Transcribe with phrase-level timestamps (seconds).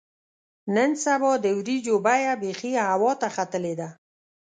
[0.75, 3.89] نن سبا د وریجو بیه بیخي هوا ته ختلې ده.